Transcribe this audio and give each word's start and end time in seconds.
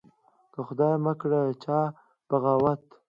که 0.53 0.59
خدای 0.67 0.95
مکړه 1.05 1.41
چا 1.63 1.79
بغاوت 2.29 2.81